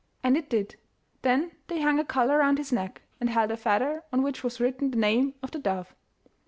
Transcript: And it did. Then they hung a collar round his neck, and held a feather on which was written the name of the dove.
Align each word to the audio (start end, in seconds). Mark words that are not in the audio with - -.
And 0.23 0.35
it 0.35 0.49
did. 0.49 0.77
Then 1.21 1.51
they 1.67 1.83
hung 1.83 1.99
a 1.99 2.03
collar 2.03 2.39
round 2.39 2.57
his 2.57 2.71
neck, 2.71 3.03
and 3.19 3.29
held 3.29 3.51
a 3.51 3.55
feather 3.55 4.01
on 4.11 4.23
which 4.23 4.43
was 4.43 4.59
written 4.59 4.89
the 4.89 4.97
name 4.97 5.35
of 5.43 5.51
the 5.51 5.59
dove. 5.59 5.93